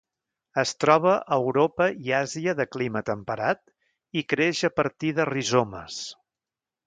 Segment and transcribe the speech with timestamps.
[0.59, 3.63] Es troba a Europa i Àsia de clima temperat,
[4.21, 6.01] i creix a partir de rizomes.